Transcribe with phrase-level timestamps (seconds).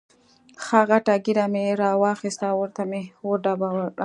[0.63, 3.87] ښه غټه تیږه مې را واخسته او ورته مې یې وډباړه.